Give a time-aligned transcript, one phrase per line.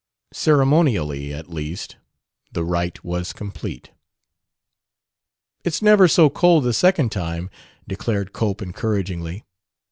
[0.33, 1.97] Ceremonially, at least,
[2.53, 3.91] the rite was complete.
[5.63, 7.51] "It's never so cold the second time,"
[7.87, 9.43] declared Cope encouragingly.